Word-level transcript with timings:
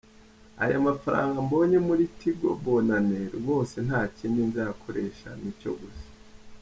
Aya 0.63 0.77
mafaranga 0.87 1.37
mbonye 1.45 1.77
muri 1.87 2.03
Tigo 2.17 2.49
Bonane 2.63 3.21
rwose 3.37 3.75
ntakindi 3.85 4.39
nzayakoresha 4.49 5.29
nicyo 5.41 5.71
gusa. 5.81 6.07